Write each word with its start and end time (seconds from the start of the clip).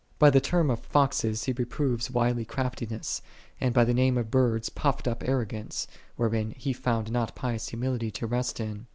.By 0.17 0.31
the 0.31 0.41
term 0.41 0.71
of 0.71 0.79
foxes 0.79 1.43
He 1.43 1.51
reproved 1.51 2.11
wily 2.11 2.43
craftiness, 2.43 3.21
and 3.59 3.71
by 3.71 3.85
the 3.85 3.93
name 3.93 4.17
of 4.17 4.31
birds 4.31 4.67
puffed 4.67 5.07
up 5.07 5.21
arrogance, 5.23 5.85
wherein 6.15 6.55
He 6.57 6.73
found 6.73 7.11
not 7.11 7.35
pious 7.35 7.67
humility 7.69 8.09
to 8.09 8.25
rest 8.25 8.59
in. 8.59 8.87